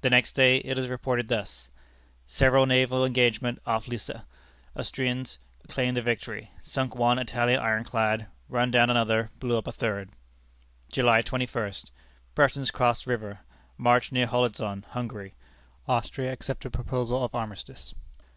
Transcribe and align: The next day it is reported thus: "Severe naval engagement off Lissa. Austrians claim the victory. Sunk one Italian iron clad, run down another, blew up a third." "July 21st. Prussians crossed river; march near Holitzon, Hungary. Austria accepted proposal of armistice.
The 0.00 0.10
next 0.10 0.32
day 0.32 0.56
it 0.56 0.76
is 0.76 0.88
reported 0.88 1.28
thus: 1.28 1.70
"Severe 2.26 2.66
naval 2.66 3.04
engagement 3.04 3.60
off 3.64 3.86
Lissa. 3.86 4.26
Austrians 4.74 5.38
claim 5.68 5.94
the 5.94 6.02
victory. 6.02 6.50
Sunk 6.64 6.96
one 6.96 7.16
Italian 7.16 7.60
iron 7.60 7.84
clad, 7.84 8.26
run 8.48 8.72
down 8.72 8.90
another, 8.90 9.30
blew 9.38 9.56
up 9.56 9.68
a 9.68 9.70
third." 9.70 10.10
"July 10.90 11.22
21st. 11.22 11.92
Prussians 12.34 12.72
crossed 12.72 13.06
river; 13.06 13.38
march 13.78 14.10
near 14.10 14.26
Holitzon, 14.26 14.82
Hungary. 14.88 15.34
Austria 15.86 16.32
accepted 16.32 16.72
proposal 16.72 17.22
of 17.24 17.32
armistice. 17.32 17.94